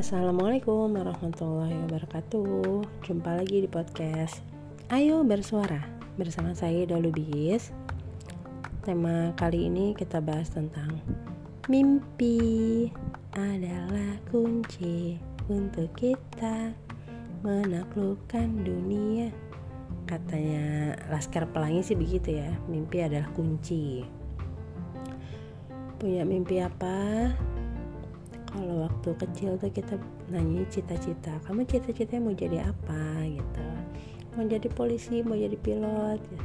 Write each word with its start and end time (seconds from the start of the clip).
Assalamualaikum 0.00 0.96
warahmatullahi 0.96 1.76
wabarakatuh. 1.84 3.04
Jumpa 3.04 3.36
lagi 3.36 3.60
di 3.60 3.68
podcast 3.68 4.40
Ayo 4.88 5.20
bersuara 5.20 5.84
Bersama 6.16 6.56
saya 6.56 6.88
Dalubis 6.88 7.68
Tema 8.80 9.36
kali 9.36 9.68
ini 9.68 9.92
kita 9.92 10.24
bahas 10.24 10.48
tentang 10.48 11.04
Mimpi 11.68 12.88
adalah 13.36 14.16
kunci 14.32 15.20
Untuk 15.52 15.92
kita 15.92 16.72
menaklukkan 17.44 18.48
dunia. 18.64 19.28
Katanya 20.08 20.96
Laskar 21.12 21.44
Pelangi 21.52 21.84
sih 21.84 22.00
begitu 22.00 22.40
ya 22.40 22.48
Mimpi 22.72 23.04
adalah 23.04 23.28
kunci. 23.36 24.00
Punya 26.00 26.24
mimpi 26.24 26.56
apa? 26.64 27.28
Kalau 28.50 28.86
waktu 28.86 29.10
kecil 29.14 29.54
tuh 29.56 29.70
kita 29.70 29.94
nanya 30.28 30.66
cita-cita 30.68 31.38
kamu 31.46 31.62
cita-citanya 31.70 32.22
mau 32.22 32.34
jadi 32.34 32.58
apa? 32.66 33.02
gitu. 33.26 33.66
Mau 34.34 34.46
jadi 34.46 34.68
polisi 34.70 35.22
mau 35.22 35.38
jadi 35.38 35.54
pilot. 35.54 36.20
Ya. 36.20 36.42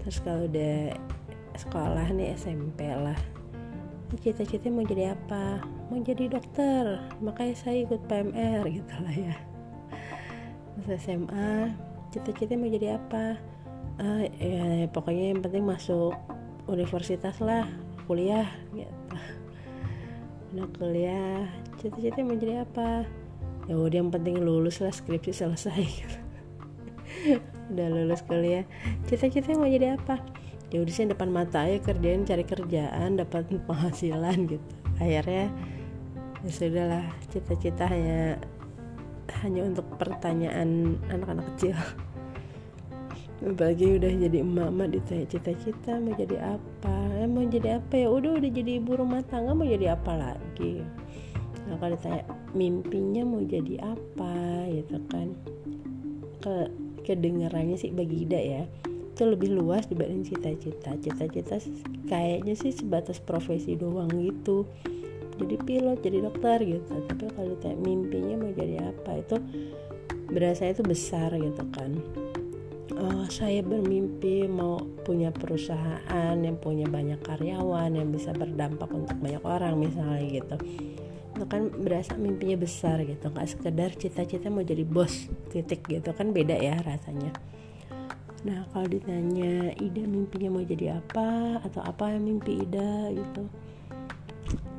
terus 0.00 0.22
kalau 0.22 0.46
udah 0.46 0.94
sekolah 1.58 2.06
nih 2.14 2.38
SMP 2.38 2.86
lah 2.86 3.18
cita-citanya 4.22 4.72
mau 4.72 4.86
jadi 4.86 5.04
apa? 5.12 5.60
Mau 5.90 5.98
jadi 6.00 6.30
dokter 6.30 7.02
makanya 7.20 7.54
saya 7.58 7.82
ikut 7.84 8.00
PMR 8.06 8.62
gitu 8.78 8.94
lah 9.02 9.14
ya. 9.14 9.36
Terus 10.80 11.02
SMA 11.02 11.74
cita-citanya 12.14 12.58
mau 12.60 12.70
jadi 12.70 12.88
apa? 12.96 13.24
Uh, 13.96 14.28
ya, 14.36 14.86
pokoknya 14.92 15.32
yang 15.32 15.40
penting 15.40 15.64
masuk 15.64 16.12
universitas 16.68 17.40
lah 17.40 17.64
kuliah 18.06 18.46
gitu 18.76 18.95
anak 20.56 20.72
kuliah. 20.80 21.44
Cita-cita 21.76 22.24
mau 22.24 22.32
jadi 22.32 22.64
apa? 22.64 23.04
Ya 23.68 23.76
udah 23.76 24.00
yang 24.00 24.08
penting 24.08 24.40
lulus 24.40 24.80
lah 24.80 24.88
skripsi 24.88 25.44
selesai. 25.44 25.84
Udah 27.76 27.86
lulus 27.92 28.24
kuliah. 28.24 28.64
Cita-cita 29.04 29.52
mau 29.52 29.68
jadi 29.68 30.00
apa? 30.00 30.16
Ya 30.72 30.80
udah 30.80 30.94
sih 30.96 31.04
depan 31.04 31.28
mata 31.28 31.68
aja 31.68 31.76
kerjain 31.82 32.24
cari 32.24 32.42
kerjaan 32.48 33.20
dapat 33.20 33.52
penghasilan 33.68 34.48
gitu. 34.48 34.66
Akhirnya 34.96 35.52
ya 36.40 36.50
sudahlah 36.50 37.04
cita-cita 37.28 37.84
hanya 37.90 38.40
hanya 39.44 39.60
untuk 39.66 39.84
pertanyaan 40.00 40.96
anak-anak 41.12 41.44
kecil 41.52 41.76
apalagi 43.44 44.00
udah 44.00 44.10
jadi 44.16 44.40
emak-emak 44.40 44.88
ditanya 44.96 45.26
cita-cita 45.28 45.92
mau 46.00 46.16
jadi 46.16 46.36
apa? 46.56 46.96
Eh, 47.20 47.28
mau 47.28 47.44
jadi 47.44 47.80
apa 47.80 47.94
ya? 48.00 48.08
Udah 48.08 48.40
udah 48.40 48.50
jadi 48.50 48.80
ibu 48.80 48.96
rumah 48.96 49.20
tangga 49.28 49.52
mau 49.52 49.68
jadi 49.68 49.92
apa 49.92 50.12
lagi? 50.16 50.80
Nah 51.68 51.76
kalau 51.76 52.00
ditanya 52.00 52.24
mimpinya 52.56 53.22
mau 53.28 53.44
jadi 53.44 53.92
apa? 53.92 54.34
Gitu 54.72 54.96
kan. 55.12 55.36
Ke 56.40 56.72
kedengarannya 57.04 57.76
sih 57.76 57.92
bagi 57.92 58.24
Ida 58.24 58.40
ya 58.40 58.64
itu 59.16 59.24
lebih 59.24 59.56
luas 59.56 59.88
dibanding 59.88 60.28
cita-cita. 60.28 60.92
Cita-cita 61.00 61.56
kayaknya 62.08 62.52
sih 62.52 62.72
sebatas 62.72 63.16
profesi 63.16 63.72
doang 63.72 64.12
gitu. 64.12 64.68
Jadi 65.36 65.56
pilot 65.60 66.00
jadi 66.04 66.24
dokter 66.24 66.60
gitu. 66.64 66.92
Tapi 67.08 67.24
kalau 67.32 67.52
ditanya 67.56 67.80
mimpinya 67.80 68.34
mau 68.44 68.52
jadi 68.52 68.92
apa? 68.92 69.20
Itu 69.20 69.36
berasa 70.32 70.68
itu 70.68 70.82
besar 70.82 71.32
gitu 71.38 71.64
kan 71.70 71.96
uh, 72.94 73.26
saya 73.26 73.64
bermimpi 73.66 74.46
mau 74.46 74.78
punya 75.02 75.34
perusahaan 75.34 76.36
yang 76.38 76.56
punya 76.60 76.86
banyak 76.86 77.18
karyawan 77.24 77.90
yang 77.90 78.08
bisa 78.14 78.30
berdampak 78.30 78.86
untuk 78.94 79.16
banyak 79.18 79.42
orang 79.42 79.74
misalnya 79.80 80.22
gitu. 80.22 80.56
Itu 81.36 81.44
kan 81.50 81.68
berasa 81.68 82.16
mimpinya 82.16 82.56
besar 82.56 83.02
gitu 83.02 83.28
nggak 83.28 83.48
sekedar 83.50 83.90
cita-cita 83.98 84.48
mau 84.48 84.62
jadi 84.62 84.86
bos 84.86 85.26
titik 85.50 85.84
gitu. 85.90 86.14
Kan 86.14 86.30
beda 86.30 86.56
ya 86.56 86.78
rasanya. 86.86 87.34
Nah 88.46 88.62
kalau 88.70 88.86
ditanya 88.86 89.74
Ida 89.74 90.06
mimpinya 90.06 90.54
mau 90.54 90.62
jadi 90.62 91.02
apa? 91.02 91.60
Atau 91.66 91.82
apa 91.82 92.14
yang 92.14 92.22
mimpi 92.22 92.62
Ida 92.62 93.10
gitu? 93.10 93.50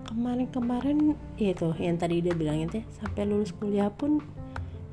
Kemarin-kemarin 0.08 1.14
ya 1.38 1.54
itu 1.54 1.70
yang 1.78 2.00
tadi 2.00 2.24
Ida 2.24 2.32
bilang 2.34 2.64
itu 2.64 2.82
sampai 2.96 3.28
lulus 3.28 3.52
kuliah 3.54 3.92
pun 3.92 4.24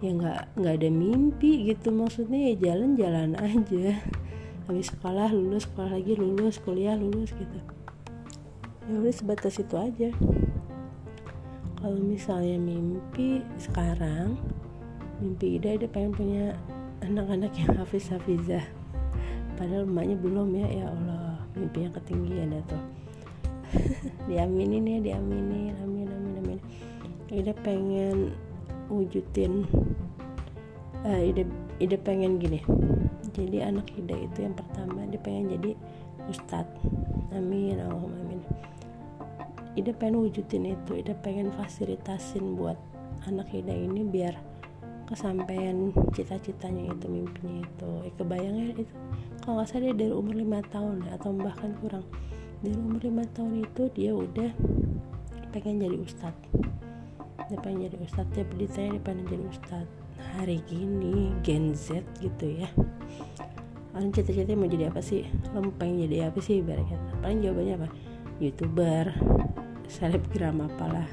ya 0.03 0.11
nggak 0.11 0.41
nggak 0.59 0.75
ada 0.81 0.91
mimpi 0.91 1.71
gitu 1.71 1.95
maksudnya 1.95 2.51
ya 2.51 2.73
jalan-jalan 2.73 3.39
aja. 3.53 4.01
Habis 4.65 4.89
sekolah 4.97 5.29
lulus 5.29 5.69
sekolah 5.69 6.01
lagi 6.01 6.17
lulus 6.17 6.57
kuliah 6.59 6.97
lulus 6.97 7.37
gitu. 7.37 7.59
Ya 8.89 8.95
udah 8.97 9.15
sebatas 9.15 9.61
itu 9.61 9.77
aja. 9.77 10.11
Kalau 11.79 12.01
misalnya 12.01 12.57
mimpi 12.57 13.45
sekarang 13.61 14.41
mimpi 15.21 15.61
Ida 15.61 15.77
dia 15.77 15.89
pengen 15.89 16.17
punya 16.17 16.45
anak-anak 17.05 17.53
yang 17.61 17.77
hafiz 17.81 18.09
hafizah 18.09 18.65
padahal 19.55 19.87
emaknya 19.87 20.19
belum 20.19 20.49
ya 20.59 20.67
ya 20.67 20.87
Allah 20.91 21.39
mimpinya 21.55 21.95
ketinggian 22.01 22.57
ya 22.57 22.63
tuh. 22.67 22.83
Diaminin 24.31 24.87
ya 24.87 24.99
diaminin. 25.03 25.75
Amin 25.83 26.09
amin 26.09 26.35
amin. 26.43 26.59
Ida 27.31 27.55
pengen 27.63 28.35
wujudin 28.89 29.67
uh, 31.05 31.23
ide 31.23 31.45
ide 31.79 31.97
pengen 32.01 32.41
gini. 32.41 32.61
Jadi 33.35 33.61
anak 33.61 33.91
ide 33.95 34.27
itu 34.27 34.39
yang 34.47 34.55
pertama 34.57 35.05
dia 35.07 35.21
pengen 35.21 35.59
jadi 35.59 35.71
ustadz 36.31 36.81
amin 37.37 37.79
Allahumma 37.79 38.19
amin. 38.25 38.41
Ide 39.75 39.93
pengen 39.95 40.23
wujudin 40.25 40.75
itu 40.75 40.93
ide 40.99 41.15
pengen 41.21 41.51
fasilitasin 41.55 42.57
buat 42.57 42.79
anak 43.27 43.51
ide 43.53 43.75
ini 43.75 44.07
biar 44.07 44.39
kesampaian 45.05 45.93
cita-citanya 46.17 46.95
itu 46.95 47.07
mimpinya 47.11 47.67
itu. 47.67 47.91
Eh, 48.09 48.13
kebayangnya 48.17 48.65
itu 48.73 48.83
kalau 49.45 49.61
nggak 49.61 49.69
salah 49.69 49.93
dia 49.93 49.95
dari 49.95 50.13
umur 50.15 50.35
lima 50.35 50.61
tahun 50.73 51.05
atau 51.13 51.31
bahkan 51.37 51.77
kurang. 51.83 52.07
Dari 52.65 52.77
umur 52.81 53.03
lima 53.05 53.25
tahun 53.37 53.61
itu 53.61 53.83
dia 53.93 54.17
udah 54.17 54.51
pengen 55.55 55.87
jadi 55.87 55.97
ustadz 56.03 56.51
dia 57.47 57.59
pengen 57.63 57.87
jadi 57.87 57.97
ustadz 58.03 58.33
tiap 58.35 58.49
ditanya 58.59 58.99
dia 58.99 59.03
pengen 59.07 59.25
jadi 59.31 59.45
ustadz 59.55 60.04
hari 60.35 60.63
gini 60.67 61.35
Gen 61.43 61.75
Z 61.75 62.03
gitu 62.19 62.47
ya. 62.47 62.69
Orang 63.95 64.11
cita-cita 64.11 64.55
mau 64.59 64.67
jadi 64.67 64.91
apa 64.91 64.99
sih? 64.99 65.27
Lo 65.55 65.63
pengen 65.79 66.11
jadi 66.11 66.31
apa 66.31 66.39
sih 66.43 66.63
ibaratnya? 66.63 66.99
Paling 67.23 67.41
jawabannya 67.43 67.75
apa? 67.79 67.89
Youtuber 68.43 69.15
selebgram 69.87 70.67
apalah. 70.67 71.07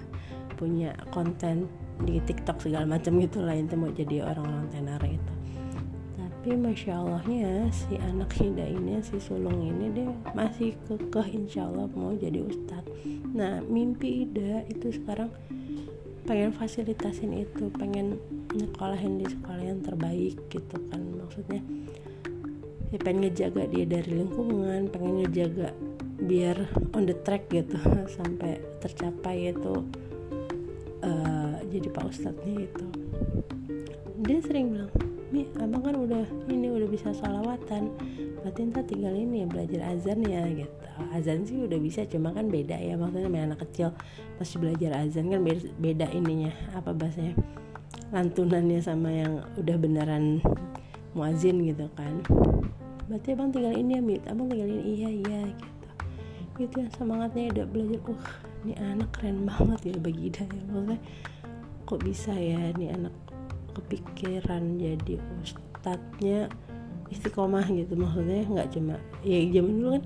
Punya 0.57 0.93
konten 1.13 1.69
di 2.01 2.17
TikTok 2.21 2.61
segala 2.61 2.85
macam 2.85 3.21
gitu 3.21 3.45
lah 3.45 3.53
itu 3.53 3.77
mau 3.77 3.93
jadi 3.93 4.25
orang-orang 4.25 4.65
tenar 4.73 5.01
itu 5.05 5.41
tapi 6.41 6.57
masya 6.57 6.97
Allahnya 6.97 7.69
si 7.69 8.01
anak 8.01 8.33
Hida 8.33 8.65
ini 8.65 8.97
si 9.05 9.21
sulung 9.21 9.61
ini 9.61 9.93
dia 9.93 10.09
masih 10.33 10.73
kekeh 10.89 11.37
insya 11.37 11.69
Allah 11.69 11.85
mau 11.93 12.17
jadi 12.17 12.41
ustadz. 12.41 12.89
Nah 13.37 13.61
mimpi 13.61 14.25
Ida 14.25 14.65
itu 14.65 14.89
sekarang 14.89 15.29
pengen 16.23 16.53
fasilitasin 16.53 17.33
itu 17.33 17.69
pengen 17.75 18.21
nyekolahin 18.53 19.21
di 19.21 19.25
sekolah 19.25 19.63
yang 19.63 19.81
terbaik 19.81 20.37
gitu 20.51 20.77
kan. 20.89 21.01
Maksudnya 21.17 21.61
ya 22.91 22.99
pengen 22.99 23.31
ngejaga 23.31 23.63
dia 23.71 23.85
dari 23.87 24.11
lingkungan 24.19 24.91
pengen 24.91 25.23
ngejaga 25.23 25.71
biar 26.27 26.67
on 26.91 27.07
the 27.07 27.15
track 27.23 27.47
gitu 27.47 27.79
sampai 28.19 28.59
tercapai 28.83 29.55
itu 29.55 29.87
uh, 30.99 31.55
jadi 31.71 31.87
pak 31.87 32.05
ustadznya 32.11 32.67
itu 32.67 32.85
dia 34.27 34.39
sering 34.43 34.75
bilang 34.75 34.91
mi 35.31 35.47
abang 35.63 35.79
kan 35.79 35.95
udah 35.95 36.23
ini 36.51 36.67
udah 36.67 36.87
bisa 36.91 37.15
salawatan 37.15 37.95
berarti 38.43 38.67
ntar 38.67 38.83
tinggal 38.83 39.15
ini 39.15 39.43
ya 39.43 39.47
belajar 39.47 39.81
azan 39.95 40.19
ya 40.27 40.43
gitu. 40.51 40.75
Azan 41.15 41.47
sih 41.47 41.63
udah 41.63 41.79
bisa 41.79 42.03
cuma 42.03 42.35
kan 42.35 42.51
beda 42.51 42.75
ya 42.75 42.99
maksudnya 42.99 43.31
sama 43.31 43.39
anak 43.47 43.59
kecil. 43.63 43.95
Masih 44.37 44.57
belajar 44.59 44.91
azan 44.99 45.31
kan 45.31 45.39
beda, 45.39 45.61
beda 45.79 46.07
ininya 46.11 46.51
apa 46.75 46.91
bahasanya 46.91 47.33
lantunannya 48.11 48.79
sama 48.83 49.09
yang 49.09 49.39
udah 49.55 49.75
beneran 49.79 50.43
muazin 51.15 51.63
gitu 51.63 51.87
kan. 51.95 52.19
Berarti 53.07 53.35
abang 53.35 53.55
tinggal 53.55 53.75
ini 53.75 53.97
ya 53.97 54.01
mit 54.03 54.23
abang 54.27 54.51
tinggal 54.51 54.67
ini 54.67 54.83
iya 54.99 55.09
iya 55.09 55.39
gitu. 55.47 55.87
Gitu 56.59 56.75
ya 56.83 56.87
semangatnya 56.99 57.55
udah 57.55 57.65
belajar. 57.71 58.01
Uh 58.11 58.51
ini 58.61 58.77
anak 58.77 59.09
keren 59.17 59.41
banget 59.49 59.89
ya 59.89 59.95
bagi 59.97 60.21
Ida 60.29 60.45
ya 60.45 60.63
maksudnya. 60.69 60.99
Kok 61.89 61.99
bisa 62.05 62.33
ya 62.35 62.59
ini 62.77 62.93
anak 62.93 63.13
kepikiran 63.73 64.79
jadi 64.79 65.15
ustadznya 65.41 66.51
istiqomah 67.11 67.65
gitu. 67.71 67.93
Maksudnya 67.95 68.47
nggak 68.47 68.69
cuma 68.75 68.95
ya 69.23 69.39
zaman 69.51 69.73
dulu 69.79 69.89
kan 69.99 70.03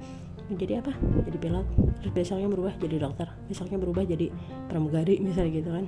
jadi 0.56 0.74
apa? 0.82 0.94
Jadi 1.26 1.38
pilot 1.42 1.68
terus 2.02 2.12
besoknya 2.14 2.48
berubah 2.50 2.74
jadi 2.78 2.96
dokter 3.02 3.28
besoknya 3.50 3.78
berubah 3.82 4.04
jadi 4.06 4.30
pramugari 4.70 5.18
misalnya 5.26 5.52
gitu 5.62 5.70
kan. 5.74 5.86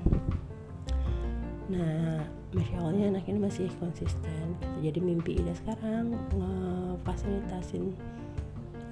Nah 1.67 2.23
masya 2.55 2.79
allahnya 2.79 3.05
anak 3.11 3.27
ini 3.27 3.39
masih 3.43 3.67
konsisten 3.75 4.55
gitu. 4.55 4.87
jadi 4.87 4.99
mimpi 5.03 5.35
Ida 5.35 5.51
sekarang 5.51 6.15
ngefasilitasin 6.31 7.91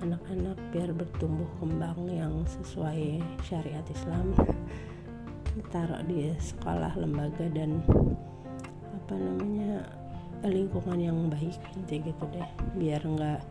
anak-anak 0.04 0.60
biar 0.76 0.92
bertumbuh 0.92 1.48
kembang 1.58 2.04
yang 2.12 2.44
sesuai 2.46 3.24
syariat 3.48 3.86
Islam. 3.88 4.36
Taruh 5.74 6.04
di 6.04 6.36
sekolah 6.36 7.00
lembaga 7.00 7.48
dan 7.56 7.80
apa 9.06 9.22
namanya 9.22 9.86
lingkungan 10.42 10.98
yang 10.98 11.18
baik 11.30 11.54
intinya 11.78 12.10
gitu 12.10 12.26
deh. 12.34 12.50
Biar 12.74 13.02
nggak 13.06 13.42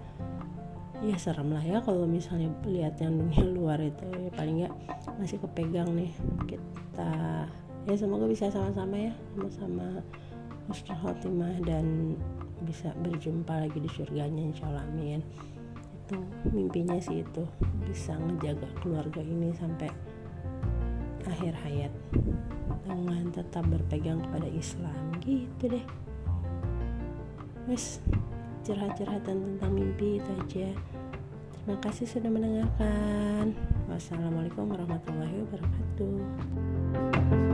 ya 1.06 1.16
serem 1.20 1.54
lah 1.54 1.62
ya 1.62 1.78
kalau 1.78 2.10
misalnya 2.10 2.50
lihat 2.66 2.98
yang 2.98 3.14
dunia 3.14 3.46
luar 3.56 3.78
itu 3.78 4.02
ya. 4.02 4.34
Paling 4.34 4.66
nggak 4.66 4.74
masih 5.22 5.38
kepegang 5.38 5.94
nih 5.94 6.10
kita. 6.50 7.46
Ya 7.86 7.94
semoga 7.94 8.26
bisa 8.26 8.50
sama-sama 8.50 8.98
ya 8.98 9.14
sama-sama 9.38 10.02
husnul 10.66 10.98
khotimah 10.98 11.54
dan 11.68 12.16
bisa 12.64 12.90
berjumpa 13.04 13.68
lagi 13.68 13.78
di 13.78 13.90
surganya 13.94 14.42
insya 14.42 14.66
Allah 14.74 14.82
amin. 14.90 15.22
Itu 16.04 16.18
mimpinya 16.50 16.98
sih 16.98 17.22
itu 17.22 17.46
bisa 17.86 18.18
ngejaga 18.18 18.66
keluarga 18.82 19.22
ini 19.22 19.54
sampai 19.54 19.86
akhir 21.28 21.54
hayat. 21.64 21.92
Dengan 22.84 23.32
tetap 23.32 23.64
berpegang 23.68 24.20
kepada 24.24 24.48
Islam 24.48 25.12
gitu 25.24 25.68
deh. 25.72 25.84
Wes 27.64 28.00
curhat-curhatan 28.64 29.36
tentang 29.40 29.72
mimpi 29.72 30.20
itu 30.20 30.30
aja. 30.36 30.68
Terima 31.64 31.80
kasih 31.80 32.04
sudah 32.04 32.28
mendengarkan. 32.28 33.56
Wassalamualaikum 33.88 34.68
warahmatullahi 34.68 35.48
wabarakatuh 35.48 37.53